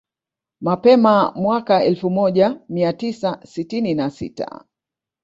Mapema 0.61 1.31
mwaka 1.31 1.83
elfu 1.83 2.09
moja 2.09 2.61
mia 2.69 2.93
tisa 2.93 3.39
sitini 3.45 3.93
na 3.95 4.09
sita 4.09 4.65